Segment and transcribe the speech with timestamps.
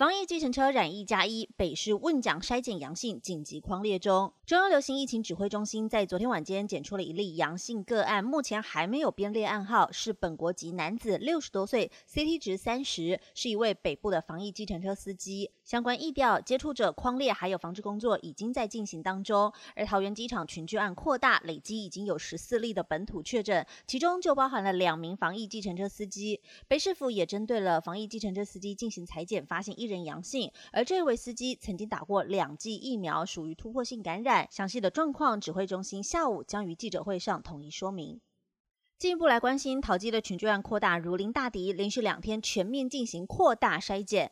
[0.00, 4.32] 防疫计程车染疫加一，北市问奖筛检阳性，紧急框列中。
[4.46, 15.50] 中央流行疫情指挥中心在昨天晚间检出了一例阳性个案，目前还没有编列暗号，是本国籍男子，六十多岁，CT 值三十，是一位北部的防疫计程车司机。
[15.64, 19.52] 相关疫调、接触者框列还有防治工作已经在进行当中。
[19.76, 26.40] 而桃园机场群聚案扩大，累积已经有十四例的本土确诊，其中就包含了两名防疫计程车司机。
[26.66, 34.48] 北市府也针对了防疫计程车司机进行裁剪，发现一人阳性，而这位司机曾经打过两剂疫苗，属于突破性感染。
[34.50, 38.20] 详细的状况，指挥中心下午将于记者会上统一说明。
[38.98, 44.30] 进一步来关心桃机的群聚案扩大，如临大敌，连续两天全面进行扩大筛检。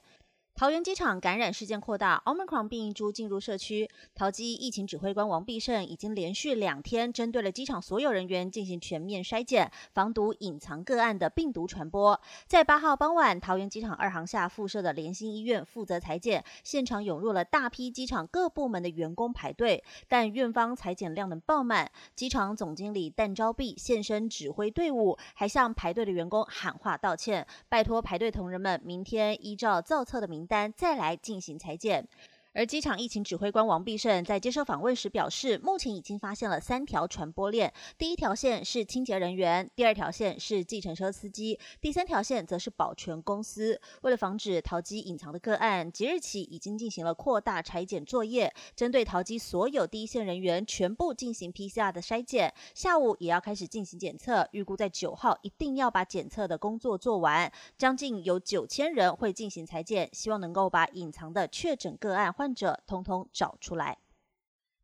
[0.58, 3.88] 桃园机场感染事件扩大，Omicron 变异株进入社区。
[4.12, 12.20] 桃机疫情指挥官王必胜已经连续两天针对了机场所有人员进行全面筛检，防堵隐藏个案的病毒传播。
[12.48, 21.88] 在八号傍晚，桃园机场二航下附设的联心医院负责裁剪，现场涌入了大批机场各部门的员工排队，但院方裁剪量能爆满。
[22.16, 30.47] 机场总经理邓昭碧现身指挥队伍，还向排队的员工喊话道歉，拜托排队同仁们明天依照造册的名。
[30.48, 32.08] 但再来进行裁剪。
[32.54, 43.80] 而机场疫情指挥官王必胜在接受访问时表示，目前已经发现了三条传播链，第一条线是清洁人员，第二条线是计程车司机，第三条线则是保全公司。
[44.00, 62.54] 为了防止淘机隐藏的个案，即日起已经进行了扩大裁剪作业，针对淘机所有第一线人员全部进行 PCR 的筛检，下午也要开始进行检测，预估在九号一定要把检测的工作做完，将近有九千人会进行裁剪，希望能够把隐藏的确诊个案患。
[62.54, 63.98] 者通通找出来。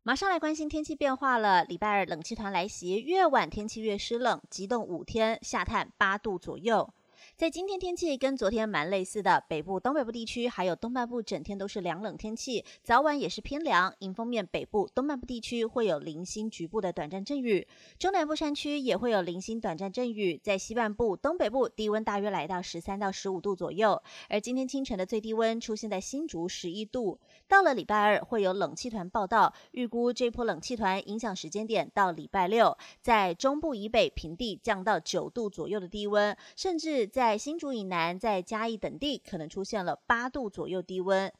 [0.03, 1.63] 马上来关心天气变化了。
[1.63, 6.93] 礼拜二冷气团来袭，越晚天气越湿冷，急冻五天，下探八度左右。
[7.37, 13.93] 在今天天气跟昨天蛮类似的，北部、东北部地区还有东半部整天都是凉冷天气，早晚也是偏凉。
[13.99, 17.67] 迎风面，北部、东半部地区会有零星局部的短暂阵雨，
[17.99, 20.39] 中南部山区也会有零星短暂阵雨。
[20.41, 24.01] 在西半部、东北部，低温大约来到十三到十五度左右。
[24.29, 27.19] 而今天清晨的最低温出现在新竹十一度。
[27.49, 41.33] 到了礼拜二会有冷气团报道，预估这波冷气团影响时间点到礼拜六，在中部以北平地降到九度左右的低温，甚至在在新竹以南，在嘉义等地，可能出现了八度左右低温。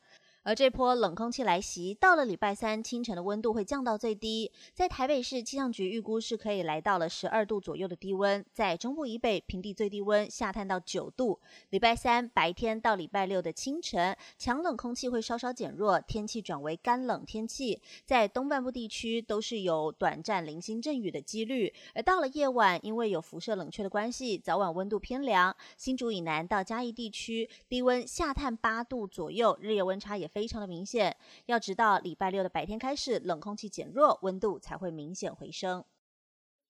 [0.45, 11.39] 而这波冷空气来袭，到了礼拜三清晨的温度会降到最低，在台北市气象局预估是可以来到了十二度左右的低温，在中部以北平地最低温下探到九度。
[11.71, 21.73] 礼拜三白天到礼拜六的清晨，强冷空气会稍稍减弱，天气转为干冷天气，在东半部地区都是有短暂零星阵雨的几率。
[21.95, 30.29] 而到了夜晚，因为有辐射冷却的关系，早晚温度偏凉，新竹以南到嘉义地区低温下探八度左右，日夜温差也。
[30.35, 31.15] 非常的明显，
[31.45, 35.85] 要直到礼拜六的白天开始，冷空气减弱，温度才会明显回升。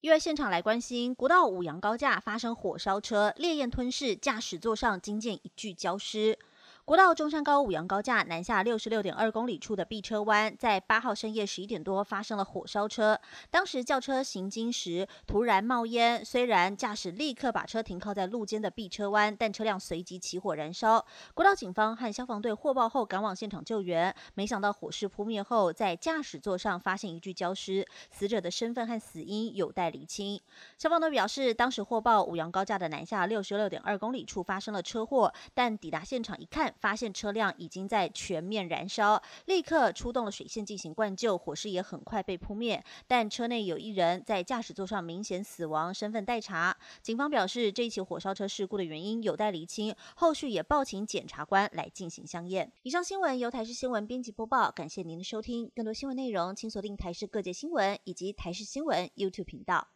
[0.00, 6.38] 因为现场来关心，国道五羊高架发生火烧车，烈焰吞噬，驾驶座上惊见一具焦尸。
[6.86, 13.20] 国道中山高五羊高架南下六十六点二公里处的 B 车弯，在八号深夜十一点多发生了火烧车。
[13.50, 21.04] 当时轿车行经时突然冒烟，虽然驾驶立刻把车停靠在路肩的 B 车弯，但车辆随即起火燃烧。
[21.34, 30.40] 国道警方和消防队获报后赶往现场救援，没想到火势扑灭后，在驾驶座上发现一具焦尸，死者的身份和死因有待厘清。
[30.78, 36.72] 消防队表示，当时获报五羊高架的南下六十六点二公里处发生了车祸，但抵达现场一看。
[36.80, 42.82] 发现车辆已经在全面燃烧，立刻出动了水线进行灌救，火势也很快被扑灭。
[43.06, 46.76] 但车内有一人在驾驶座上明显死亡，身份待查。
[47.02, 52.72] 警方表示，这一起火烧车事故的原因有待厘清，后续也报请检察官来进行相验。
[52.82, 55.70] 以上新闻由台视新闻编辑播报，感谢您的收听。
[55.74, 59.95] 更多新闻内容，请锁定台视各界新闻以及台视新闻 YouTube 频道。